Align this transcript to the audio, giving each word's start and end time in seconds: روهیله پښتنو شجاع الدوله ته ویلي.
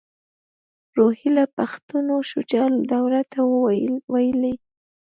روهیله 0.97 1.45
پښتنو 1.57 2.15
شجاع 2.31 2.67
الدوله 2.73 3.21
ته 3.31 3.39
ویلي. 4.13 4.53